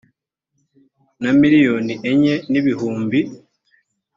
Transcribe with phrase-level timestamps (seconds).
[1.21, 3.19] na miliyoni enye n ibihumbi